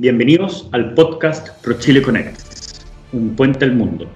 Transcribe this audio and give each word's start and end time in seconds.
Bienvenidos 0.00 0.68
al 0.70 0.94
podcast 0.94 1.60
ProChile 1.60 2.02
Connect, 2.02 2.38
un 3.12 3.34
puente 3.34 3.64
al 3.64 3.74
mundo. 3.74 4.08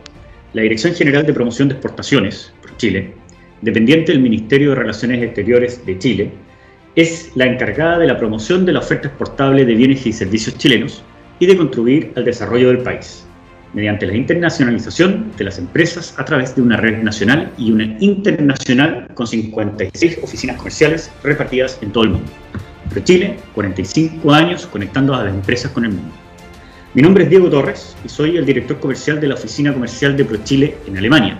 La 0.53 0.63
Dirección 0.63 0.95
General 0.95 1.27
de 1.27 1.35
Promoción 1.35 1.67
de 1.67 1.75
Exportaciones, 1.75 2.53
ProChile, 2.63 3.13
dependiente 3.63 4.13
del 4.13 4.21
Ministerio 4.21 4.69
de 4.69 4.77
Relaciones 4.77 5.21
Exteriores 5.25 5.85
de 5.85 5.99
Chile, 5.99 6.31
es 6.95 7.33
la 7.35 7.47
encargada 7.47 7.99
de 7.99 8.07
la 8.07 8.17
promoción 8.17 8.65
de 8.65 8.75
la 8.75 8.79
oferta 8.79 9.09
exportable 9.09 9.65
de 9.65 9.75
bienes 9.75 10.07
y 10.07 10.13
servicios 10.13 10.57
chilenos 10.57 11.03
y 11.41 11.47
de 11.47 11.57
contribuir 11.57 12.13
al 12.15 12.27
desarrollo 12.27 12.69
del 12.69 12.85
país, 12.85 13.27
mediante 13.75 14.07
la 14.07 14.15
internacionalización 14.15 15.33
de 15.37 15.43
las 15.43 15.59
empresas 15.59 16.15
a 16.17 16.25
través 16.25 16.55
de 16.55 16.63
una 16.63 16.77
red 16.77 17.03
nacional 17.03 17.51
y 17.59 17.73
una 17.73 17.97
internacional 17.99 19.09
con 19.15 19.27
56 19.27 20.21
oficinas 20.23 20.59
comerciales 20.59 21.11
repartidas 21.25 21.81
en 21.83 21.91
todo 21.91 22.05
el 22.05 22.11
mundo. 22.11 22.31
Chile, 23.01 23.39
45 23.55 24.33
años 24.33 24.67
conectando 24.67 25.15
a 25.15 25.25
las 25.25 25.35
empresas 25.35 25.71
con 25.73 25.85
el 25.85 25.93
mundo. 25.93 26.13
Mi 26.95 27.01
nombre 27.01 27.25
es 27.25 27.31
Diego 27.31 27.49
Torres 27.49 27.97
y 28.05 28.09
soy 28.09 28.37
el 28.37 28.45
director 28.45 28.79
comercial 28.79 29.19
de 29.19 29.29
la 29.29 29.35
oficina 29.35 29.73
comercial 29.73 30.15
de 30.15 30.27
ProChile 30.27 30.77
en 30.87 30.99
Alemania. 30.99 31.39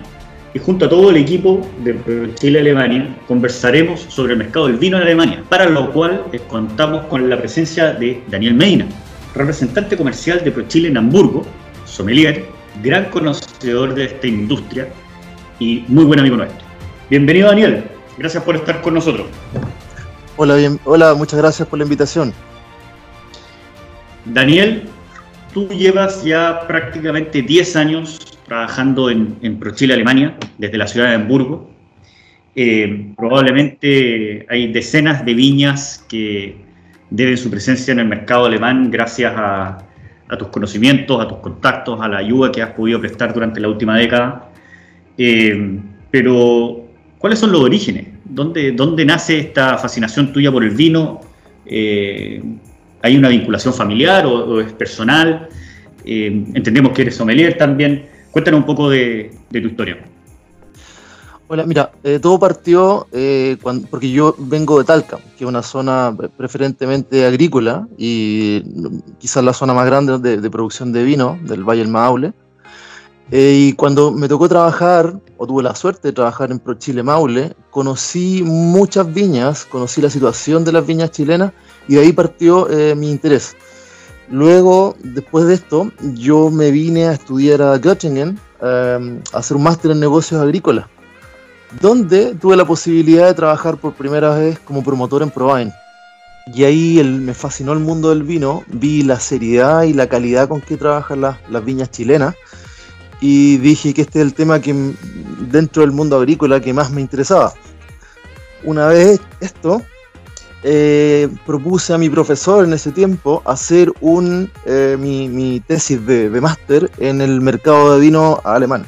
Y 0.53 0.59
junto 0.59 0.85
a 0.85 0.89
todo 0.89 1.11
el 1.11 1.17
equipo 1.17 1.67
de 1.83 1.93
ProChile 1.93 2.59
Alemania 2.59 3.15
conversaremos 3.27 4.01
sobre 4.09 4.33
el 4.33 4.39
mercado 4.39 4.67
del 4.67 4.77
vino 4.77 4.97
en 4.97 5.03
Alemania, 5.03 5.43
para 5.49 5.69
lo 5.69 5.91
cual 5.91 6.23
contamos 6.47 7.05
con 7.05 7.29
la 7.29 7.37
presencia 7.37 7.93
de 7.93 8.23
Daniel 8.29 8.55
Medina, 8.55 8.87
representante 9.35 9.95
comercial 9.95 10.43
de 10.43 10.51
ProChile 10.51 10.87
en 10.87 10.97
Hamburgo, 10.97 11.45
sommelier, 11.85 12.45
gran 12.81 13.05
conocedor 13.05 13.93
de 13.93 14.05
esta 14.05 14.25
industria 14.25 14.87
y 15.59 15.83
muy 15.87 16.05
buen 16.05 16.19
amigo 16.19 16.37
nuestro. 16.37 16.65
Bienvenido 17.09 17.49
Daniel, 17.49 17.83
gracias 18.17 18.41
por 18.43 18.55
estar 18.55 18.81
con 18.81 18.95
nosotros. 18.95 19.27
Hola, 20.35 20.55
bien, 20.55 20.79
hola, 20.85 21.13
muchas 21.13 21.39
gracias 21.39 21.67
por 21.67 21.77
la 21.77 21.83
invitación. 21.83 22.33
Daniel, 24.25 24.83
tú 25.53 25.67
llevas 25.69 26.23
ya 26.23 26.61
prácticamente 26.67 27.43
10 27.43 27.75
años 27.75 28.19
trabajando 28.47 29.11
en, 29.11 29.37
en 29.43 29.59
ProChile, 29.59 29.93
Alemania, 29.93 30.35
desde 30.57 30.77
la 30.77 30.87
ciudad 30.87 31.09
de 31.09 31.15
Hamburgo. 31.15 31.69
Eh, 32.55 33.13
probablemente 33.15 34.45
hay 34.49 34.71
decenas 34.71 35.25
de 35.25 35.33
viñas 35.33 36.05
que 36.09 36.55
deben 37.09 37.37
su 37.37 37.49
presencia 37.49 37.91
en 37.91 37.99
el 37.99 38.07
mercado 38.07 38.45
alemán 38.45 38.91
gracias 38.91 39.33
a, 39.35 39.77
tus 40.39 40.47
conocimientos, 40.47 41.23
a 41.23 41.27
tus 41.27 41.37
contactos, 41.37 42.01
a 42.01 42.07
la 42.07 42.17
ayuda 42.17 42.51
que 42.51 42.63
has 42.63 42.71
podido 42.71 42.99
prestar 42.99 43.35
durante 43.35 43.59
la 43.59 43.67
última 43.67 43.97
década. 43.97 44.49
Eh, 45.15 45.79
pero, 46.09 46.87
¿cuáles 47.19 47.37
son 47.37 47.51
los 47.51 47.61
orígenes? 47.61 48.12
¿Dónde, 48.33 48.71
¿Dónde 48.71 49.05
nace 49.05 49.37
esta 49.37 49.77
fascinación 49.77 50.33
tuya 50.33 50.51
por 50.51 50.63
el 50.63 50.71
vino? 50.71 51.21
Eh, 51.67 52.41
¿Hay 53.03 53.15
una 53.15 53.29
vinculación 53.29 53.73
familiar 53.73 54.25
o, 54.25 54.59
es 54.59 54.73
personal? 54.73 55.49
Eh, 56.03 56.45
entendemos 56.55 56.93
que 56.93 57.03
eres 57.03 57.15
sommelier 57.15 57.57
también. 57.57 58.07
Cuéntanos 58.31 58.61
un 58.61 58.65
poco 58.65 58.89
de, 58.89 59.31
tu 59.51 59.59
historia. 59.59 59.99
Hola, 61.47 61.65
mira, 61.67 61.91
eh, 62.03 62.17
todo 62.19 62.39
partió 62.39 63.05
porque 63.91 64.09
yo 64.09 64.35
vengo 64.39 64.79
de 64.79 64.85
Talca, 64.85 65.19
que 65.37 65.43
es 65.43 65.47
una 65.47 65.61
zona 65.61 66.15
preferentemente 66.35 67.27
agrícola 67.27 67.87
y 67.99 68.63
quizás 69.19 69.43
la 69.43 69.53
zona 69.53 69.75
más 69.75 69.85
grande 69.85 70.17
de, 70.17 70.41
de 70.41 70.49
producción 70.49 70.91
de 70.91 71.03
vino 71.03 71.37
del 71.43 71.63
Valle 71.63 71.81
del 71.81 71.91
Maule. 71.91 72.33
Eh, 73.35 73.69
y 73.69 73.73
cuando 73.73 74.11
me 74.11 74.27
tocó 74.27 74.47
trabajar, 74.47 75.11
o 75.37 75.47
tuve 75.47 75.63
la 75.63 75.73
suerte 75.73 76.09
de 76.09 76.11
trabajar 76.11 76.51
en 76.51 76.59
ProChile 76.59 77.01
Maule, 77.01 77.55
conocí 77.71 78.43
muchas 78.43 79.11
viñas, 79.11 79.65
conocí 79.65 80.01
la 80.01 80.11
situación 80.11 80.63
de 80.63 80.71
las 80.71 80.85
viñas 80.85 81.09
chilenas 81.09 81.51
y 81.87 81.95
de 81.95 82.01
ahí 82.01 82.13
partió 82.13 82.69
eh, 82.69 82.93
mi 82.93 83.09
interés. 83.09 83.55
Luego, 84.29 84.95
después 84.99 85.47
de 85.47 85.55
esto, 85.55 85.91
yo 86.13 86.51
me 86.51 86.69
vine 86.69 87.07
a 87.07 87.13
estudiar 87.13 87.63
a 87.63 87.79
Göttingen, 87.79 88.37
em, 88.61 89.19
a 89.33 89.37
hacer 89.39 89.57
un 89.57 89.63
máster 89.63 89.89
en 89.89 89.99
negocios 89.99 90.39
agrícolas, 90.39 90.85
donde 91.81 92.35
tuve 92.35 92.55
la 92.55 92.65
posibilidad 92.65 93.25
de 93.25 93.33
trabajar 93.33 93.77
por 93.77 93.95
primera 93.95 94.35
vez 94.37 94.59
como 94.59 94.83
promotor 94.83 95.23
en 95.23 95.31
Provine. 95.31 95.73
Y 96.53 96.65
ahí 96.65 97.01
me 97.03 97.33
fascinó 97.33 97.73
el 97.73 97.79
mundo 97.79 98.09
del 98.09 98.21
vino, 98.21 98.63
vi 98.67 99.01
la 99.01 99.19
seriedad 99.19 99.81
y 99.83 99.93
la 99.93 100.05
calidad 100.05 100.47
con 100.47 100.61
que 100.61 100.77
trabajan 100.77 101.21
las 101.21 101.65
viñas 101.65 101.89
chilenas 101.89 102.35
y 103.23 103.55
dije 103.55 103.93
que 103.93 104.01
este 104.01 104.19
es 104.19 104.25
el 104.25 104.33
tema 104.33 104.59
que 104.59 104.75
dentro 105.49 105.81
del 105.81 105.93
mundo 105.93 106.17
agrícola 106.17 106.59
que 106.59 106.73
más 106.73 106.91
me 106.91 106.99
interesaba. 106.99 107.53
Una 108.65 108.87
vez 108.87 109.21
esto, 109.39 109.81
eh, 110.61 111.29
propuse 111.45 111.93
a 111.93 111.97
mi 111.97 112.09
profesor 112.09 112.65
en 112.65 112.73
ese 112.73 112.91
tiempo 112.91 113.41
hacer 113.45 113.93
un, 114.01 114.51
eh, 114.65 114.97
mi, 114.99 115.61
tesis 115.61 116.05
de, 116.05 116.29
de 116.29 116.41
máster 116.41 116.91
en 116.97 117.21
el 117.21 117.39
mercado 117.39 117.93
de 117.93 118.01
vino 118.01 118.41
alemán, 118.43 118.85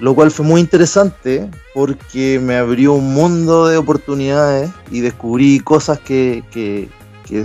lo 0.00 0.16
cual 0.16 0.32
fue 0.32 0.44
muy 0.44 0.60
interesante 0.60 1.48
porque 1.74 2.40
me 2.40 2.56
abrió 2.56 2.94
un 2.94 3.14
mundo 3.14 3.68
de 3.68 3.76
oportunidades 3.76 4.68
y 4.90 4.98
descubrí 4.98 5.60
cosas 5.60 6.00
que, 6.00 6.42
que, 6.50 6.88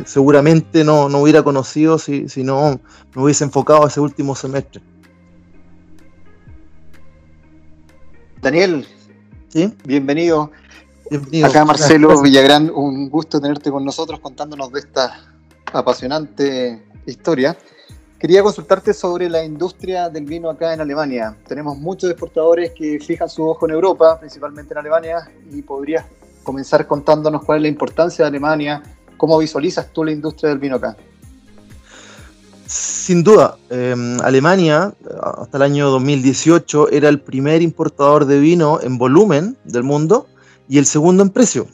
seguramente 0.06 0.84
no, 0.84 1.08
no, 1.08 1.19
hubiera 1.19 1.44
conocido 1.44 2.00
si, 2.00 2.30
si 2.30 2.44
no 2.44 2.81
me 3.16 3.22
hubiese 3.22 3.44
enfocado 3.44 3.86
ese 3.86 4.00
último 4.00 4.36
semestre. 4.36 4.81
Daniel, 8.41 8.88
¿Sí? 9.50 9.73
bienvenido. 9.83 10.51
Acá 11.44 11.66
Marcelo 11.66 12.22
Villagrán, 12.22 12.72
un 12.73 13.09
gusto 13.09 13.41
tenerte 13.41 13.69
con 13.69 13.83
nosotros 13.83 14.22
contándonos 14.22 14.72
de 14.72 14.79
esta 14.79 15.33
apasionante 15.73 16.81
historia. 17.05 17.57
Quería 18.17 18.41
consultarte 18.41 18.94
sobre 18.94 19.29
la 19.29 19.44
industria 19.44 20.07
del 20.07 20.23
vino 20.23 20.50
acá 20.50 20.73
en 20.73 20.79
Alemania. 20.79 21.35
Tenemos 21.47 21.77
muchos 21.77 22.09
exportadores 22.09 22.72
que 22.72 23.00
fijan 23.00 23.27
su 23.27 23.45
ojo 23.45 23.67
en 23.67 23.73
Europa, 23.73 24.17
principalmente 24.19 24.73
en 24.73 24.77
Alemania, 24.77 25.29
y 25.51 25.61
podrías 25.61 26.06
comenzar 26.44 26.88
contándonos 26.88 27.44
cuál 27.44 27.57
es 27.57 27.61
la 27.63 27.67
importancia 27.67 28.23
de 28.23 28.29
Alemania, 28.29 28.81
cómo 29.17 29.38
visualizas 29.38 29.91
tú 29.91 30.06
la 30.06 30.11
industria 30.11 30.50
del 30.50 30.59
vino 30.59 30.77
acá. 30.77 30.95
Sin 32.69 33.24
duda, 33.24 33.57
em, 33.72 34.22
Alemania 34.22 34.94
hasta 35.24 35.57
el 35.57 35.63
año 35.63 35.90
2018 35.90 36.90
era 36.91 37.09
el 37.09 37.19
primer 37.19 37.63
importador 37.63 38.25
de 38.25 38.40
vino 38.40 38.80
en 38.84 39.00
volumen 39.00 39.57
del 39.63 39.81
mundo 39.81 40.28
y 40.68 40.78
el 40.78 40.85
segundo 40.85 41.24
en 41.24 41.31
precio. 41.31 41.66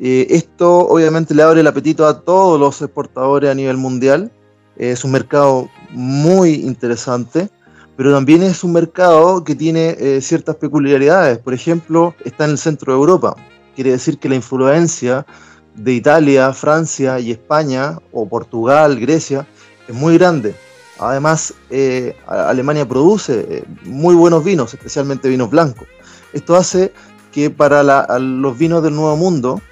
Eh, 0.00 0.26
esto 0.30 0.78
obviamente 0.78 1.34
le 1.34 1.42
abre 1.42 1.60
el 1.60 1.66
apetito 1.66 2.06
a 2.06 2.22
todos 2.22 2.58
los 2.58 2.80
exportadores 2.80 3.50
a 3.50 3.54
nivel 3.54 3.76
mundial. 3.76 4.32
es 4.78 5.04
un 5.04 5.10
mercado 5.10 5.68
muy 5.90 6.54
interesante, 6.54 7.50
pero 7.96 8.10
también 8.10 8.42
es 8.42 8.64
un 8.64 8.72
mercado 8.72 9.44
que 9.44 9.54
tiene 9.54 9.94
eh, 9.98 10.22
ciertas 10.22 10.56
peculiaridades. 10.56 11.36
Por 11.36 11.52
ejemplo, 11.52 12.14
está 12.24 12.46
en 12.46 12.52
el 12.52 12.58
centro 12.58 12.94
de 12.94 12.98
Europa. 12.98 13.36
Quiere 13.74 13.90
decir 13.90 14.18
que 14.18 14.30
la 14.30 14.36
influencia 14.36 15.26
de 15.74 15.92
Italia, 15.92 16.54
Francia 16.54 17.20
y 17.20 17.30
España, 17.30 17.98
o 18.12 18.26
Portugal, 18.26 18.98
Grecia, 18.98 19.46
es 19.88 19.94
muy 19.94 20.16
grande. 20.18 20.54
Además, 20.98 21.54
eh, 21.70 22.16
Alemania 22.26 22.86
produce 22.86 23.46
eh, 23.48 23.64
muy 23.84 24.14
buenos 24.14 24.44
vinos, 24.44 24.74
especialmente 24.74 25.28
vinos 25.28 25.50
blancos. 25.50 25.88
Esto 26.32 26.56
hace 26.56 26.92
que 27.32 27.50
para 27.50 27.82
los 28.18 28.58
vinos 28.58 28.82
del 28.82 28.94
Nuevo 28.94 29.16
Mundo 29.16 29.62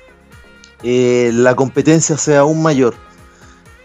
eh, 0.82 1.30
la 1.34 1.54
competencia 1.54 2.16
sea 2.16 2.40
aún 2.40 2.62
mayor. 2.62 2.94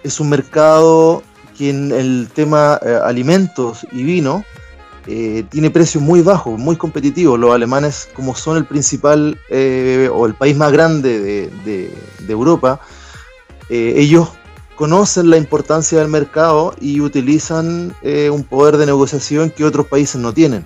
Es 0.04 0.20
un 0.20 0.30
mercado 0.30 1.24
que 1.58 1.70
en 1.70 1.92
el 1.92 2.30
tema 2.34 2.76
alimentos 2.76 3.86
y 3.92 4.04
vino 4.04 4.44
tiene 5.06 5.70
precios 5.72 6.04
muy 6.04 6.22
bajos, 6.22 6.60
muy 6.60 6.76
competitivos. 6.76 7.40
Los 7.40 7.54
alemanes, 7.54 8.08
como 8.14 8.36
son 8.36 8.58
el 8.58 8.66
principal 8.66 9.38
o 10.14 10.26
el 10.26 10.34
país 10.36 10.56
más 10.56 10.72
grande 10.72 11.20
de, 11.20 11.94
de 12.20 12.32
Europa, 12.32 12.80
ellos 13.70 14.30
conocen 14.76 15.30
la 15.30 15.38
importancia 15.38 16.00
del 16.00 16.08
mercado 16.08 16.74
y 16.80 17.02
utilizan 17.02 17.96
eh, 18.02 18.30
un 18.30 18.44
poder 18.44 18.78
de 18.78 18.86
negociación 18.86 19.50
que 19.50 19.64
otros 19.64 19.88
países 19.88 20.20
no 20.20 20.34
tienen. 20.34 20.66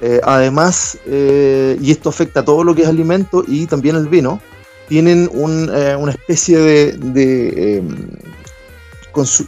Eh, 0.00 0.20
además, 0.24 0.98
eh, 1.06 1.76
y 1.80 1.90
esto 1.90 2.08
afecta 2.08 2.40
a 2.40 2.44
todo 2.44 2.64
lo 2.64 2.74
que 2.74 2.82
es 2.82 2.88
alimento 2.88 3.44
y 3.46 3.66
también 3.66 3.96
el 3.96 4.08
vino, 4.08 4.40
tienen 4.88 5.30
una 5.32 6.10
especie 6.10 6.58
de, 6.58 7.76
em, 7.76 8.08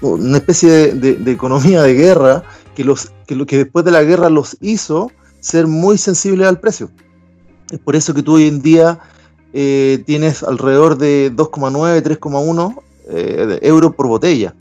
una 0.02 0.36
especie 0.36 0.94
de, 0.94 1.32
economía 1.32 1.82
de 1.82 1.94
guerra 1.94 2.44
que, 2.76 2.84
los, 2.84 3.10
que, 3.26 3.44
que 3.46 3.56
después 3.56 3.84
de 3.84 3.90
la 3.90 4.04
guerra 4.04 4.30
los 4.30 4.56
hizo 4.60 5.10
ser 5.40 5.66
muy 5.66 5.98
sensibles 5.98 6.46
al 6.46 6.60
precio. 6.60 6.90
Es 7.72 7.78
por 7.80 7.96
eso 7.96 8.14
que 8.14 8.22
tú 8.22 8.34
hoy 8.34 8.46
en 8.46 8.62
día 8.62 9.00
tienes 9.52 10.42
alrededor 10.42 10.96
de 10.96 11.30
2,9, 11.34 12.02
3,1 12.02 12.82
eh, 13.08 13.58
euros 13.62 13.94
por 13.94 14.06
botella, 14.06 14.54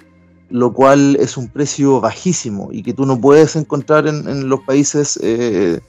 lo 0.49 0.73
cual 0.73 1.15
es 1.19 1.37
un 1.37 1.47
precio 1.47 2.01
bajísimo 2.01 2.69
y 2.71 2.81
que 2.83 2.93
tú 2.93 3.05
no 3.05 3.19
puedes 3.19 3.55
encontrar 3.55 4.07
en, 4.07 4.49
los 4.49 4.61
países, 4.61 5.19
eh, 5.21 5.79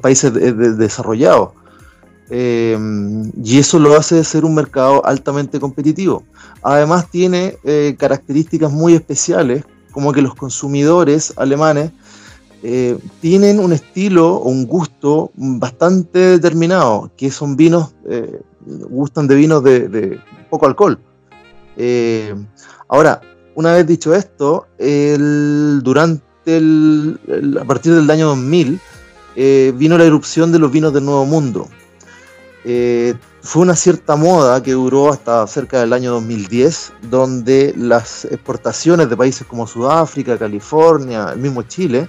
países 0.00 0.32
desarrollados. 0.32 1.50
eh, 2.30 2.78
y 3.42 3.58
eso 3.58 3.78
lo 3.78 3.96
hace 3.96 4.22
ser 4.24 4.44
un 4.44 4.54
mercado 4.54 5.04
altamente 5.04 5.58
competitivo. 5.58 6.22
Además 6.62 7.10
tiene 7.10 7.56
eh, 7.64 7.96
características 7.98 8.70
muy 8.70 8.94
especiales, 8.94 9.64
como 9.90 10.12
que 10.12 10.22
los 10.22 10.34
consumidores 10.34 11.32
alemanes 11.36 11.92
eh, 12.64 12.98
tienen 13.20 13.60
un 13.60 13.72
estilo 13.72 14.36
o 14.36 14.48
un 14.48 14.66
gusto 14.66 15.30
bastante 15.36 16.18
determinado, 16.18 17.10
que 17.16 17.30
son 17.30 17.56
vinos, 17.56 17.94
gustan 18.88 19.28
de 19.28 19.34
vinos 19.34 19.62
de, 19.62 20.18
poco 20.50 20.66
alcohol. 20.66 20.98
ahora, 22.88 23.20
una 23.54 23.74
vez 23.74 23.86
dicho 23.86 24.14
esto, 24.14 24.66
durante 24.78 26.56
el, 26.56 27.58
a 27.60 27.64
partir 27.64 27.94
del 27.94 28.10
año 28.10 28.28
2000 28.28 28.80
vino 29.74 29.98
la 29.98 30.04
erupción 30.04 30.50
de 30.50 30.58
los 30.58 30.72
vinos 30.72 30.92
del 30.92 31.04
Nuevo 31.04 31.26
Mundo 31.26 31.68
eh, 32.64 33.14
fue 33.42 33.60
una 33.60 33.76
cierta 33.76 34.16
moda 34.16 34.62
que 34.62 34.72
duró 34.72 35.12
hasta 35.12 35.46
cerca 35.46 35.80
del 35.80 35.92
año 35.92 36.12
2010, 36.12 36.94
donde 37.10 37.74
las 37.76 38.24
exportaciones 38.24 39.10
de 39.10 39.16
países 39.18 39.46
como 39.46 39.66
Sudáfrica, 39.66 40.38
California, 40.38 41.28
el 41.34 41.40
mismo 41.40 41.62
Chile, 41.64 42.08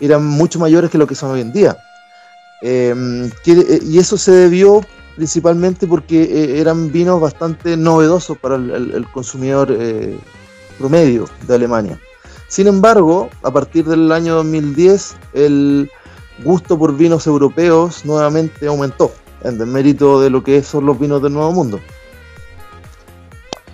eran 0.00 0.24
mucho 0.24 0.58
mayores 0.58 0.90
que 0.90 0.98
lo 0.98 1.06
que 1.06 1.14
son 1.14 1.30
hoy 1.30 1.40
en 1.40 1.52
día. 1.52 1.76
Em, 2.62 3.26
eh, 3.26 3.80
y 3.82 3.98
eso 3.98 4.16
se 4.16 4.32
debió 4.32 4.80
principalmente 5.16 5.86
porque 5.86 6.22
eh, 6.22 6.60
eran 6.60 6.90
vinos 6.92 7.20
bastante 7.20 7.76
novedosos 7.76 8.36
para 8.38 8.56
el, 8.56 9.06
consumidor 9.12 9.76
promedio 10.78 11.28
de 11.46 11.54
Alemania. 11.54 11.98
Sin 12.48 12.66
embargo, 12.66 13.28
a 13.42 13.50
partir 13.50 13.84
del 13.84 14.10
año 14.10 14.34
2010, 14.36 15.16
el 15.34 15.90
gusto 16.44 16.78
por 16.78 16.96
vinos 16.96 17.26
europeos 17.26 18.04
nuevamente 18.04 18.66
aumentó 18.66 19.12
en 19.44 19.58
mérito 19.70 20.20
de 20.20 20.30
lo 20.30 20.42
que 20.42 20.62
son 20.62 20.86
los 20.86 20.98
vinos 20.98 21.22
del 21.22 21.32
Nuevo 21.32 21.52
Mundo. 21.52 21.80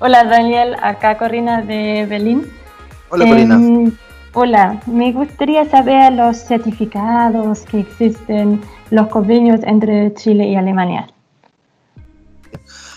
Hola 0.00 0.24
Daniel, 0.24 0.76
acá 0.82 1.16
Corina 1.16 1.62
de 1.62 2.06
Berlín. 2.08 2.50
Hola 3.10 3.26
Corina. 3.26 3.58
Hola, 4.34 4.82
me 4.86 5.12
gustaría 5.12 5.68
saber 5.70 6.12
los 6.12 6.36
certificados 6.36 7.60
que 7.60 7.80
existen, 7.80 8.60
los 8.90 9.08
convenios 9.08 9.60
entre 9.64 10.12
Chile 10.14 10.48
y 10.48 10.56
Alemania. 10.56 11.08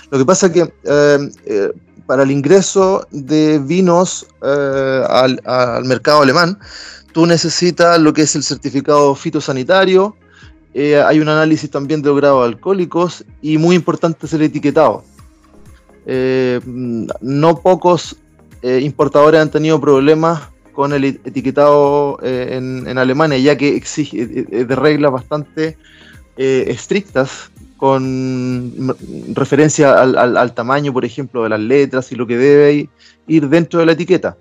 Lo 0.09 0.17
que 0.17 0.25
pasa 0.25 0.47
es 0.47 0.53
que 0.53 0.61
em, 0.61 1.31
eh, 1.45 1.71
para 2.05 2.23
el 2.23 2.31
ingreso 2.31 3.07
de 3.11 3.59
vinos 3.59 4.27
eh, 4.43 5.03
al, 5.09 5.41
al 5.45 5.85
mercado 5.85 6.21
alemán, 6.21 6.57
tú 7.11 7.25
necesitas 7.25 7.99
lo 7.99 8.13
que 8.13 8.23
es 8.23 8.35
el 8.35 8.43
certificado 8.43 9.13
fitosanitario, 9.15 10.15
eh, 10.79 11.01
hay 11.01 11.19
un 11.19 11.27
análisis 11.27 11.71
también 11.71 12.03
de 12.03 12.09
los 12.09 12.17
grados 12.17 12.45
alcohólicos 12.45 13.25
y 13.41 13.57
muy 13.57 13.75
importante 13.75 14.27
es 14.27 14.33
el 14.33 14.43
etiquetado. 14.43 15.03
Eh, 16.05 16.59
no 16.65 17.61
pocos 17.61 18.17
eh, 18.61 18.81
importadores 18.83 19.41
han 19.41 19.49
tenido 19.49 19.81
problemas 19.81 20.43
con 20.77 20.93
el 20.93 21.05
etiquetado 21.05 22.19
en, 22.21 22.95
Alemania, 22.99 23.39
ya 23.39 23.57
que 23.57 23.75
exige 23.75 24.27
de 24.27 24.75
reglas 24.75 25.11
bastante 25.11 25.75
estrictas 26.37 27.49
con 27.77 28.95
referencia 29.33 29.99
al, 29.99 30.53
tamaño, 30.53 30.93
por 30.93 31.03
ejemplo, 31.03 31.41
de 31.41 31.49
las 31.49 31.59
letras 31.59 32.11
y 32.11 32.15
lo 32.15 32.27
que 32.27 32.37
debe 32.37 32.89
ir 33.25 33.49
dentro 33.49 33.79
de 33.79 33.87
la 33.87 33.93
etiqueta. 33.93 34.37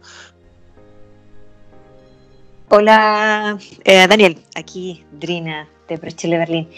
Hola, 2.69 3.57
Daniel, 3.87 4.37
aquí 4.55 5.07
Drina 5.13 5.67
de 5.89 5.97
Prochile 5.97 6.37
Berlín. 6.37 6.69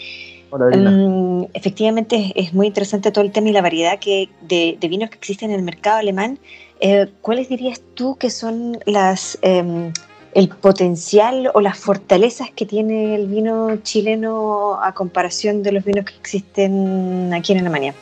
Um, 0.51 1.45
efectivamente 1.53 2.33
es, 2.35 2.53
muy 2.53 2.67
interesante 2.67 3.11
todo 3.11 3.23
el 3.23 3.31
tema 3.31 3.49
y 3.49 3.51
la 3.51 3.61
variedad 3.61 3.99
que, 3.99 4.29
de, 4.41 4.77
vinos 4.89 5.09
que 5.09 5.17
existen 5.17 5.51
en 5.51 5.57
el 5.57 5.63
mercado 5.63 5.97
alemán. 5.97 6.39
Eh, 6.79 7.07
¿Cuáles 7.21 7.49
dirías 7.49 7.81
tú 7.93 8.15
que 8.15 8.29
son 8.29 8.79
las 8.85 9.37
em, 9.41 9.91
el 10.33 10.47
potencial 10.47 11.51
o 11.53 11.59
las 11.59 11.77
fortalezas 11.77 12.51
que 12.55 12.65
tiene 12.65 13.15
el 13.15 13.27
vino 13.27 13.77
chileno 13.83 14.79
a 14.81 14.93
comparación 14.93 15.61
de 15.61 15.73
los 15.73 15.83
vinos 15.83 16.05
que 16.05 16.15
existen 16.15 17.33
aquí 17.33 17.51
en 17.51 17.59
Alemania? 17.59 17.93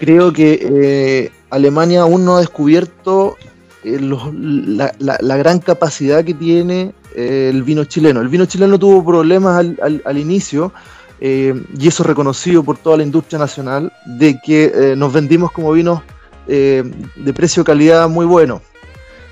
Creo 0.00 0.32
que 0.32 0.58
eh, 0.60 1.30
Alemania 1.50 2.00
aún 2.00 2.24
no 2.24 2.36
ha 2.36 2.40
descubierto 2.40 3.36
eh, 3.84 4.00
la, 4.00 5.36
gran 5.36 5.60
capacidad 5.60 6.24
que 6.24 6.34
tiene 6.34 6.94
el 7.14 7.62
vino 7.62 7.84
chileno. 7.84 8.20
El 8.20 8.28
vino 8.28 8.46
chileno 8.46 8.78
tuvo 8.78 9.04
problemas 9.04 9.64
al, 9.82 10.18
inicio, 10.18 10.72
y 11.20 11.86
eso 11.86 12.02
reconocido 12.02 12.62
por 12.62 12.78
toda 12.78 12.96
la 12.96 13.02
industria 13.02 13.38
nacional, 13.38 13.92
de 14.06 14.40
que 14.40 14.94
nos 14.96 15.12
vendimos 15.12 15.50
como 15.52 15.72
vinos 15.72 16.02
eh, 16.50 16.84
de 17.16 17.32
precio-calidad 17.32 18.08
muy 18.08 18.26
bueno. 18.26 18.60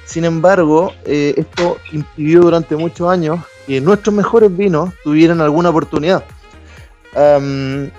Sin 0.05 0.25
embargo, 0.25 0.94
esto 1.05 1.76
impidió 1.93 2.41
durante 2.41 2.76
muchos 2.76 3.11
años 3.11 3.41
que 3.67 3.79
nuestros 3.79 4.15
mejores 4.15 4.56
vinos 4.56 4.94
tuvieran 5.05 5.43
alguna 5.43 5.69
oportunidad. 5.69 6.25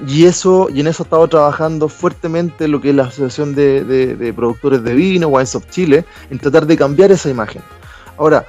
y 0.08 0.26
eso 0.26 0.70
y 0.74 0.80
en 0.80 0.88
eso 0.88 1.04
estado 1.04 1.28
trabajando 1.28 1.88
fuertemente 1.88 2.68
lo 2.68 2.82
que 2.82 2.90
es 2.90 2.96
la 2.96 3.04
Asociación 3.04 3.54
de, 3.54 3.84
de 3.84 4.34
Productores 4.34 4.84
de 4.84 4.96
Vino, 4.96 5.28
Wines 5.28 5.54
of 5.54 5.70
Chile, 5.70 6.04
en 6.32 6.40
tratar 6.40 6.66
de 6.66 6.76
cambiar 6.76 7.12
esa 7.12 7.30
imagen. 7.30 7.62
Ahora, 8.18 8.44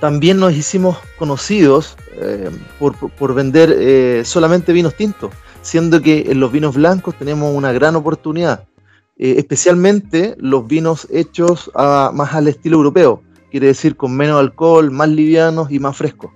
también 0.00 0.38
nos 0.38 0.52
hicimos 0.52 0.98
conocidos 1.18 1.96
eh, 2.18 2.50
por, 2.78 3.34
vender 3.34 3.74
eh, 3.78 4.22
solamente 4.24 4.72
vinos 4.72 4.94
tintos, 4.94 5.32
siendo 5.62 6.00
que 6.00 6.26
en 6.30 6.40
los 6.40 6.52
vinos 6.52 6.74
blancos 6.74 7.14
tenemos 7.14 7.54
una 7.54 7.72
gran 7.72 7.96
oportunidad, 7.96 8.64
eh, 9.18 9.34
especialmente 9.38 10.34
los 10.38 10.66
vinos 10.66 11.06
hechos 11.10 11.70
más 11.74 12.34
al 12.34 12.48
estilo 12.48 12.76
europeo, 12.76 13.22
quiere 13.50 13.68
decir 13.68 13.96
con 13.96 14.16
menos 14.16 14.38
alcohol, 14.38 14.90
más 14.90 15.08
livianos 15.08 15.70
y 15.70 15.78
más 15.78 15.96
frescos. 15.96 16.30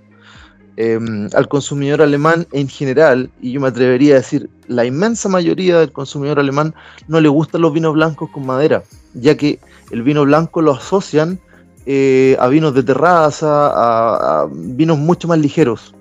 Em, 0.77 1.29
al 1.33 1.47
consumidor 1.49 2.01
alemán 2.01 2.47
en 2.53 2.67
general, 2.69 3.29
y 3.41 3.51
yo 3.51 3.59
me 3.59 3.67
atrevería 3.67 4.15
a 4.15 4.17
decir, 4.17 4.49
la 4.67 4.85
inmensa 4.85 5.27
mayoría 5.27 5.77
del 5.77 5.91
consumidor 5.91 6.39
alemán 6.39 6.73
no 7.09 7.19
le 7.19 7.27
gustan 7.27 7.61
los 7.61 7.73
vinos 7.73 7.93
blancos 7.93 8.29
con 8.31 8.45
madera, 8.45 8.81
ya 9.13 9.35
que 9.35 9.59
el 9.91 10.01
vino 10.01 10.23
blanco 10.23 10.61
lo 10.61 10.71
asocian 10.71 11.39
eh, 11.85 12.37
a 12.39 12.47
vinos 12.47 12.73
de 12.73 12.83
terraza, 12.83 13.49
a, 13.51 14.47
vinos 14.49 14.97
mucho 14.97 15.27
más 15.27 15.39
ligeros. 15.39 15.93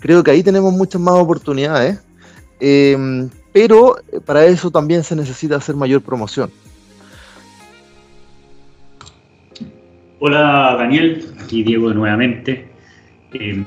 Creo 0.00 0.24
que 0.24 0.30
ahí 0.30 0.42
tenemos 0.42 0.72
muchas 0.72 1.00
más 1.00 1.14
oportunidades, 1.14 2.00
em, 2.58 3.28
pero 3.56 3.96
para 4.26 4.44
eso 4.44 4.70
también 4.70 5.02
se 5.02 5.16
necesita 5.16 5.56
hacer 5.56 5.74
mayor 5.74 6.02
promoción. 6.02 6.50
Hola 10.18 10.76
Daniel, 10.78 11.26
aquí 11.42 11.62
Diego 11.62 11.90
nuevamente. 11.94 12.68
Eh, 13.32 13.64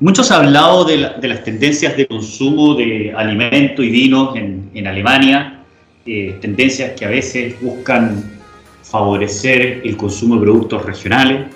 muchos 0.00 0.32
han 0.32 0.46
hablado 0.46 0.84
de, 0.84 0.96
las 1.22 1.44
tendencias 1.44 1.96
de 1.96 2.08
consumo 2.08 2.74
de 2.74 3.14
alimentos 3.16 3.84
y 3.84 3.90
vinos 3.90 4.34
en, 4.34 4.84
Alemania, 4.84 5.62
eh, 6.04 6.36
tendencias 6.40 6.98
que 6.98 7.04
a 7.04 7.10
veces 7.10 7.62
buscan 7.62 8.24
favorecer 8.82 9.82
el 9.84 9.96
consumo 9.96 10.34
de 10.34 10.40
productos 10.40 10.84
regionales. 10.84 11.46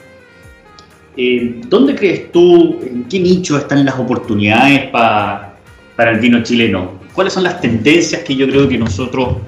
Eh, 1.17 1.63
¿Dónde 1.67 1.97
crees 1.97 2.31
tú, 2.31 2.79
en 2.89 3.09
qué 3.09 3.19
nicho 3.19 3.59
están 3.59 3.85
las 3.85 3.99
oportunidades 3.99 4.89
para 4.91 5.57
el 5.99 6.21
vino 6.21 6.41
chileno? 6.45 7.03
¿Cuáles 7.15 7.33
son 7.33 7.45
las 7.45 7.61
tendencias 7.61 8.23
que 8.23 8.35
yo 8.35 8.47
creo 8.47 8.69
que 8.69 8.77
nosotros, 8.77 9.39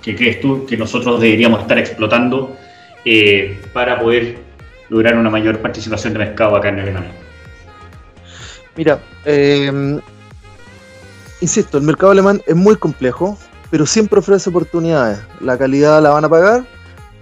que 0.00 0.14
crees 0.14 0.40
tú, 0.40 0.64
que 0.66 0.76
nosotros 0.76 1.20
deberíamos 1.20 1.60
estar 1.60 1.78
explotando 1.78 2.56
eh, 3.04 3.60
para 3.72 3.98
poder 4.00 4.38
lograr 4.88 5.16
una 5.16 5.30
mayor 5.30 5.58
participación 5.60 6.12
de 6.12 6.20
mercado 6.20 6.56
acá 6.56 6.68
en 6.68 6.80
Alemania? 6.80 7.12
Mira, 8.76 9.00
eh, 9.24 10.00
insisto, 11.40 11.78
el 11.78 11.84
mercado 11.84 12.12
alemán 12.12 12.40
es 12.46 12.54
muy 12.54 12.76
complejo, 12.76 13.36
pero 13.70 13.84
siempre 13.84 14.20
ofrece 14.20 14.48
oportunidades. 14.48 15.18
La 15.40 15.58
calidad 15.58 16.00
la 16.02 16.10
van 16.10 16.24
a 16.24 16.28
pagar 16.28 16.64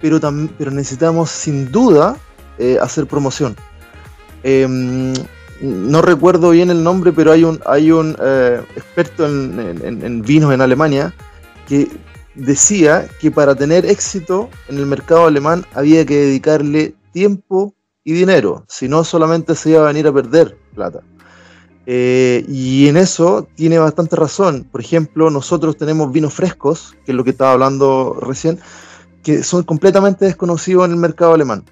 pero, 0.01 0.19
pero 0.57 0.71
necesitamos 0.71 1.29
sin 1.29 1.71
duda 1.71 2.17
eh, 2.57 2.77
hacer 2.81 3.05
promoción. 3.05 3.55
No 5.61 6.01
recuerdo 6.01 6.49
bien 6.49 6.71
el 6.71 6.83
nombre, 6.83 7.11
pero 7.11 7.31
hay 7.31 7.43
un, 7.43 8.15
eh, 8.19 8.61
experto 8.75 9.27
en, 9.27 10.21
vinos 10.23 10.53
en 10.53 10.61
Alemania 10.61 11.13
que 11.67 11.87
decía 12.33 13.07
que 13.19 13.29
para 13.29 13.53
tener 13.53 13.85
éxito 13.85 14.49
en 14.69 14.79
el 14.79 14.87
mercado 14.87 15.27
alemán 15.27 15.63
había 15.75 16.03
que 16.03 16.17
dedicarle 16.17 16.95
tiempo 17.11 17.75
y 18.03 18.13
dinero, 18.13 18.65
si 18.67 18.87
no 18.87 19.03
solamente 19.03 19.53
se 19.53 19.71
iba 19.71 19.83
a 19.83 19.87
venir 19.87 20.07
a 20.07 20.13
perder 20.13 20.57
plata. 20.73 21.01
Eh, 21.85 22.43
y 22.47 22.87
en 22.87 22.97
eso 22.97 23.47
tiene 23.55 23.77
bastante 23.77 24.15
razón. 24.15 24.67
Por 24.71 24.81
ejemplo, 24.81 25.29
nosotros 25.29 25.77
tenemos 25.77 26.11
vinos 26.11 26.33
frescos, 26.33 26.95
que 27.05 27.11
es 27.11 27.15
lo 27.15 27.23
que 27.23 27.31
estaba 27.31 27.51
hablando 27.51 28.17
recién, 28.19 28.59
que 29.23 29.43
son 29.43 29.61
completamente 29.63 30.25
desconocidos 30.25 30.85
en 30.85 30.91
el 30.91 30.97
mercado 30.97 31.33
alemán. 31.33 31.63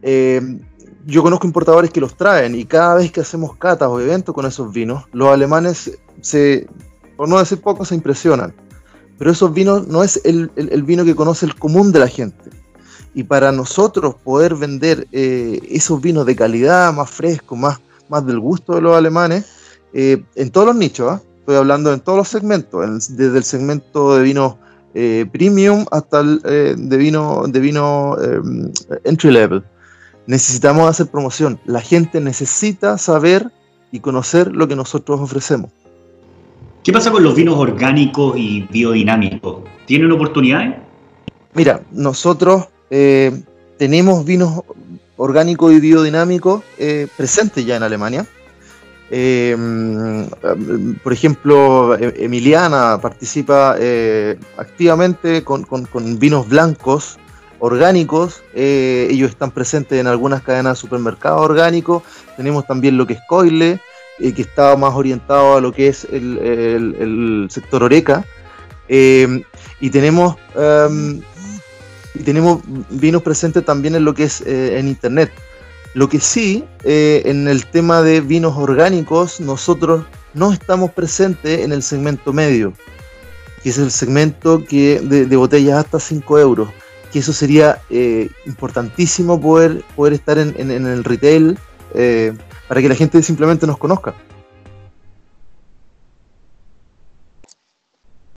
Eh, 0.00 0.40
yo 1.06 1.22
conozco 1.22 1.46
importadores 1.46 1.90
que 1.90 2.00
los 2.00 2.16
traen 2.16 2.54
y 2.54 2.64
cada 2.64 2.96
vez 2.96 3.10
que 3.10 3.20
hacemos 3.20 3.56
catas 3.56 3.88
o 3.88 4.00
eventos 4.00 4.34
con 4.34 4.46
esos 4.46 4.72
vinos, 4.72 5.04
los 5.12 5.28
alemanes 5.28 5.98
se, 6.20 6.66
por 7.16 7.28
no 7.28 7.38
decir 7.38 7.60
poco, 7.60 7.84
se 7.84 7.94
impresionan. 7.94 8.54
Pero 9.18 9.30
esos 9.30 9.52
vinos 9.52 9.86
no 9.86 10.02
es 10.02 10.20
el, 10.24 10.50
vino 10.82 11.04
que 11.04 11.14
conoce 11.14 11.46
el 11.46 11.54
común 11.54 11.92
de 11.92 12.00
la 12.00 12.08
gente. 12.08 12.50
Y 13.14 13.24
para 13.24 13.52
nosotros 13.52 14.16
poder 14.16 14.54
vender 14.54 15.06
eh, 15.12 15.60
esos 15.70 16.00
vinos 16.00 16.26
de 16.26 16.34
calidad, 16.34 16.92
más 16.92 17.10
frescos, 17.10 17.58
más, 17.58 17.80
más 18.08 18.26
del 18.26 18.40
gusto 18.40 18.74
de 18.74 18.80
los 18.80 18.96
alemanes, 18.96 19.44
eh, 19.92 20.24
en 20.34 20.50
todos 20.50 20.68
los 20.68 20.76
nichos, 20.76 21.12
¿ah? 21.12 21.22
estoy 21.38 21.56
hablando 21.56 21.92
en 21.92 22.00
todos 22.00 22.18
los 22.18 22.28
segmentos, 22.28 23.16
desde 23.16 23.36
el 23.36 23.44
segmento 23.44 24.16
de 24.16 24.22
vinos 24.22 24.56
eh, 24.94 25.26
premium 25.30 25.84
hasta 25.90 26.20
el 26.20 26.40
de 26.42 26.96
vino, 26.96 27.44
de 27.46 27.60
vino 27.60 28.16
entry 29.04 29.30
level. 29.30 29.62
Necesitamos 30.26 30.88
hacer 30.88 31.08
promoción. 31.08 31.58
La 31.64 31.80
gente 31.80 32.20
necesita 32.20 32.96
saber 32.98 33.50
y 33.90 34.00
conocer 34.00 34.52
lo 34.52 34.68
que 34.68 34.76
nosotros 34.76 35.20
ofrecemos. 35.20 35.70
¿Qué 36.82 36.92
pasa 36.92 37.12
con 37.12 37.22
los 37.22 37.34
vinos 37.34 37.56
orgánicos 37.56 38.36
y 38.36 38.62
biodinámicos? 38.62 39.62
¿Tienen 39.86 40.10
oportunidades? 40.10 40.74
Mira, 41.54 41.82
nosotros 41.92 42.66
eh, 42.90 43.42
tenemos 43.78 44.24
vinos 44.24 44.62
orgánicos 45.16 45.72
y 45.72 45.80
biodinámicos 45.80 46.62
eh, 46.78 47.06
presentes 47.16 47.64
ya 47.64 47.76
en 47.76 47.82
Alemania. 47.82 48.26
Eh, 49.10 49.56
por 51.04 51.12
ejemplo, 51.12 51.94
e-, 51.96 52.24
Emiliana 52.24 52.98
participa 53.00 53.76
activamente 54.56 55.44
con, 55.44 55.66
vinos 56.18 56.48
blancos 56.48 57.18
orgánicos. 57.62 58.42
ellos 58.54 59.30
están 59.30 59.50
presentes 59.50 59.98
en 59.98 60.06
algunas 60.06 60.42
cadenas 60.42 60.76
de 60.76 60.80
supermercados 60.80 61.40
orgánicos. 61.40 62.02
Tenemos 62.36 62.66
también 62.66 62.98
lo 62.98 63.06
que 63.06 63.14
es 63.14 63.20
Coile, 63.28 63.80
que 64.18 64.42
está 64.42 64.76
más 64.76 64.94
orientado 64.94 65.56
a 65.56 65.60
lo 65.60 65.72
que 65.72 65.88
es 65.88 66.06
el, 66.10 67.46
sector 67.50 67.84
Oreca. 67.84 68.24
Eh, 68.88 69.42
y 69.80 69.90
tenemos 69.90 70.36
em, 70.54 71.22
y 72.14 72.20
tenemos 72.20 72.60
vinos 72.90 73.22
presentes 73.22 73.64
también 73.64 73.94
en 73.94 74.04
lo 74.04 74.14
que 74.14 74.24
es 74.24 74.42
eh, 74.42 74.78
en 74.78 74.88
internet. 74.88 75.32
Lo 75.94 76.08
que 76.08 76.20
sí, 76.20 76.64
eh, 76.84 77.22
en 77.26 77.48
el 77.48 77.66
tema 77.66 78.02
de 78.02 78.20
vinos 78.20 78.56
orgánicos, 78.56 79.40
nosotros 79.40 80.04
no 80.34 80.52
estamos 80.52 80.90
presentes 80.92 81.60
en 81.60 81.72
el 81.72 81.82
segmento 81.82 82.32
medio, 82.32 82.72
que 83.62 83.70
es 83.70 83.78
el 83.78 83.90
segmento 83.90 84.64
que 84.64 85.00
de, 85.00 85.36
botellas 85.36 85.84
hasta 85.84 86.00
5 86.00 86.38
euros, 86.38 86.70
que 87.12 87.18
eso 87.20 87.32
sería 87.32 87.80
importantísimo 88.46 89.40
poder, 89.40 89.84
poder 89.94 90.14
estar 90.14 90.38
en, 90.38 90.54
en 90.58 90.86
el 90.86 91.04
retail 91.04 91.58
para 92.68 92.80
que 92.80 92.88
la 92.88 92.94
gente 92.94 93.22
simplemente 93.22 93.66
nos 93.66 93.78
conozca. 93.78 94.14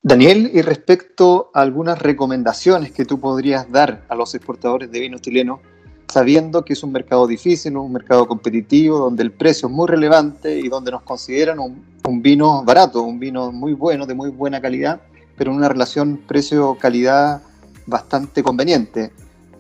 Daniel, 0.07 0.51
y 0.53 0.61
respecto 0.61 1.49
a 1.51 1.61
algunas 1.61 1.99
recomendaciones 1.99 2.91
que 2.91 3.05
tú 3.05 3.19
podrías 3.19 3.71
dar 3.71 4.03
a 4.07 4.13
los 4.13 4.35
exportadores 4.35 4.91
de 4.91 4.99
vino 4.99 5.17
chileno, 5.17 5.61
sabiendo 6.07 6.63
que 6.63 6.73
es 6.73 6.83
un 6.83 6.91
mercado 6.91 7.25
difícil, 7.25 7.75
un 7.75 7.91
mercado 7.91 8.27
competitivo, 8.27 8.99
donde 8.99 9.23
el 9.23 9.31
precio 9.31 9.67
es 9.67 9.73
muy 9.73 9.87
relevante 9.87 10.59
y 10.59 10.69
donde 10.69 10.91
nos 10.91 11.01
consideran 11.01 11.57
un, 11.57 11.83
un 12.03 12.21
vino 12.21 12.63
barato, 12.63 13.01
un 13.01 13.19
vino 13.19 13.51
muy 13.51 13.73
bueno, 13.73 14.05
de 14.05 14.13
muy 14.13 14.29
buena 14.29 14.61
calidad, 14.61 15.01
pero 15.35 15.49
en 15.49 15.57
una 15.57 15.69
relación 15.69 16.17
precio-calidad 16.27 17.41
bastante 17.85 18.43
conveniente. 18.43 19.11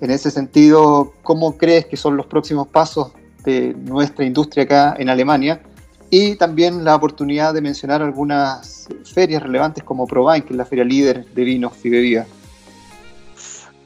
En 0.01 0.11
ese 0.11 0.31
sentido, 0.31 1.13
¿cómo 1.23 1.57
crees 1.57 1.85
que 1.85 1.97
son 1.97 2.17
los 2.17 2.25
próximos 2.25 2.67
pasos 2.67 3.11
de 3.43 3.73
nuestra 3.73 4.25
industria 4.25 4.63
acá 4.63 4.95
en 4.97 5.09
Alemania 5.09 5.61
y 6.09 6.35
también 6.35 6.83
la 6.83 6.95
oportunidad 6.95 7.53
de 7.53 7.61
mencionar 7.61 8.01
algunas 8.01 8.87
ferias 9.13 9.41
relevantes 9.41 9.83
como 9.83 10.07
ProVine, 10.07 10.45
que 10.45 10.53
es 10.53 10.57
la 10.57 10.65
feria 10.65 10.83
líder 10.83 11.25
de 11.33 11.43
vinos 11.43 11.73
y 11.83 11.89
bebidas. 11.89 12.27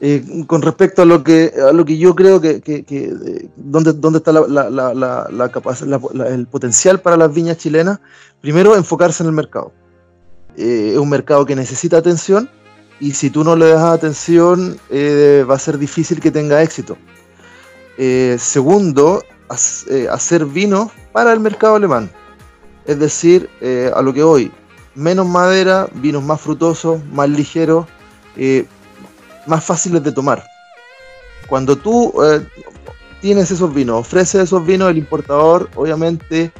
Eh, 0.02 0.24
con 0.46 0.62
respecto 0.62 1.02
a 1.02 1.04
lo 1.04 1.22
que 1.22 1.52
a 1.62 1.72
lo 1.72 1.84
que 1.84 1.98
yo 1.98 2.14
creo 2.14 2.40
que, 2.40 2.62
que, 2.62 2.84
eh, 2.88 3.48
dónde, 3.56 3.92
dónde 3.92 4.18
está 4.18 4.32
la, 4.32 4.70
la, 4.70 4.94
la, 4.94 6.26
el 6.26 6.46
potencial 6.46 7.00
para 7.00 7.18
las 7.18 7.34
viñas 7.34 7.58
chilenas, 7.58 8.00
primero 8.40 8.76
enfocarse 8.76 9.22
en 9.22 9.28
el 9.28 9.34
mercado. 9.34 9.72
Eh, 10.56 10.92
es 10.92 10.98
un 10.98 11.10
mercado 11.10 11.44
que 11.44 11.54
necesita 11.54 11.98
atención 11.98 12.48
y 13.00 13.12
si 13.12 13.30
tú 13.30 13.42
no 13.42 13.56
le 13.56 13.68
das 13.70 13.82
atención 13.82 14.78
va 14.92 15.54
a 15.54 15.58
ser 15.58 15.78
difícil 15.78 16.20
que 16.20 16.30
tenga 16.30 16.62
éxito. 16.62 16.96
segundo, 18.38 19.22
eh, 19.88 20.06
hacer 20.08 20.46
vino 20.46 20.92
para 21.12 21.32
el 21.32 21.40
mercado 21.40 21.74
alemán. 21.74 22.08
Es 22.86 22.98
decir, 23.00 23.50
eh, 23.60 23.90
a 23.94 24.00
lo 24.00 24.14
que 24.14 24.22
hoy, 24.22 24.52
menos 24.94 25.26
madera, 25.26 25.88
vinos 25.94 26.22
más 26.22 26.40
frutosos, 26.40 27.04
más 27.12 27.28
ligeros, 27.28 27.86
eh, 28.36 28.64
más 29.46 29.64
fáciles 29.64 30.04
de 30.04 30.12
tomar. 30.12 30.44
Cuando 31.48 31.76
tú 31.76 32.14
tienes 33.20 33.50
esos 33.50 33.74
vinos, 33.74 34.00
ofreces 34.00 34.44
esos 34.44 34.64
vinos, 34.64 34.88
el 34.88 34.98
importador 34.98 35.68
obviamente 35.74 36.52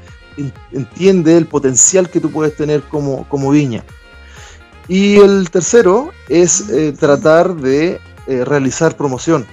entiende 0.72 1.36
el 1.36 1.46
potencial 1.46 2.10
que 2.10 2.18
tú 2.18 2.28
puedes 2.32 2.56
tener 2.56 2.82
como, 2.82 3.28
como 3.28 3.50
viña. 3.50 3.84
Y 4.90 5.16
el 5.16 5.48
tercero 5.50 6.10
es 6.28 6.66
tratar 6.98 7.54
de 7.54 7.98
realizar 8.26 8.94
promoción 8.94 9.46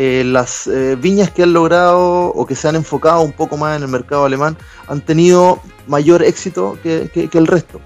eh, 0.00 0.22
las 0.24 0.68
eh, 0.68 0.94
viñas 0.94 1.32
que 1.32 1.42
han 1.42 1.52
logrado 1.52 2.28
o 2.28 2.46
que 2.46 2.54
se 2.54 2.68
han 2.68 2.76
enfocado 2.76 3.20
un 3.22 3.32
poco 3.32 3.56
más 3.56 3.76
en 3.76 3.82
el 3.82 3.88
mercado 3.88 4.24
alemán 4.24 4.56
han 4.86 5.00
tenido 5.00 5.60
mayor 5.88 6.22
éxito 6.22 6.78
que, 6.84 7.10
el 7.32 7.46
resto. 7.48 7.80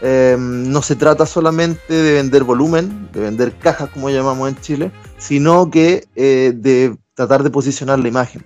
Em, 0.00 0.68
no 0.68 0.82
se 0.82 0.96
trata 0.96 1.26
solamente 1.26 1.94
de 1.94 2.14
vender 2.14 2.42
volumen, 2.42 3.08
de 3.12 3.20
vender 3.20 3.52
cajas 3.52 3.88
como 3.90 4.10
llamamos 4.10 4.48
en 4.48 4.56
Chile, 4.56 4.90
sino 5.16 5.70
que 5.70 6.08
eh, 6.16 6.54
de 6.56 6.96
tratar 7.14 7.44
de 7.44 7.50
posicionar 7.50 8.00
la 8.00 8.08
imagen. 8.08 8.44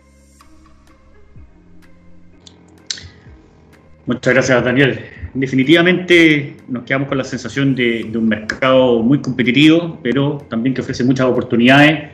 Muchas 4.04 4.34
gracias, 4.34 4.62
Daniel. 4.62 5.21
Definitivamente 5.34 6.56
nos 6.68 6.84
quedamos 6.84 7.08
con 7.08 7.16
la 7.16 7.24
sensación 7.24 7.74
de, 7.74 8.10
un 8.14 8.28
mercado 8.28 9.02
muy 9.02 9.18
competitivo, 9.20 9.98
pero 10.02 10.44
también 10.50 10.74
que 10.74 10.82
ofrece 10.82 11.04
muchas 11.04 11.26
oportunidades 11.26 12.10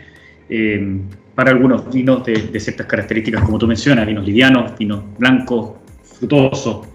eh, 0.48 1.00
para 1.34 1.50
algunos 1.50 1.92
vinos 1.92 2.24
de, 2.24 2.60
ciertas 2.60 2.86
características, 2.86 3.42
como 3.42 3.58
tú 3.58 3.66
mencionas, 3.66 4.06
vinos 4.06 4.24
livianos, 4.24 4.78
vinos 4.78 5.02
blancos, 5.18 5.72
frutosos 6.04 6.86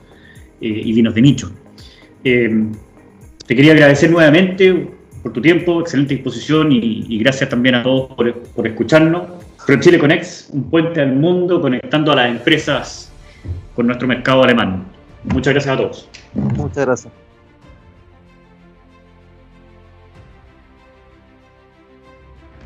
eh, 0.61 0.81
y 0.85 0.93
vinos 0.93 1.13
de 1.13 1.21
nicho. 1.21 1.51
Eh, 2.23 2.67
te 3.45 3.55
quería 3.55 3.73
agradecer 3.73 4.09
nuevamente 4.09 4.87
por 5.21 5.33
tu 5.33 5.41
tiempo, 5.41 5.81
excelente 5.81 6.13
disposición 6.13 6.69
y, 6.71 7.17
gracias 7.19 7.49
también 7.49 7.75
a 7.75 7.83
todos 7.83 8.13
por, 8.15 8.33
por 8.33 8.65
escucharnos. 8.65 9.23
Chile 9.79 9.99
Conex, 9.99 10.49
un 10.53 10.69
puente 10.69 11.01
al 11.01 11.15
mundo 11.15 11.61
conectando 11.61 12.13
a 12.13 12.15
las 12.15 12.31
empresas 12.31 13.11
con 13.75 13.87
nuestro 13.87 14.07
mercado 14.07 14.43
alemán. 14.43 14.85
Muchas 15.25 15.53
gracias 15.53 15.73
a 15.73 15.77
todos. 15.77 16.09
Muchas 16.33 16.85
gracias. 16.85 17.22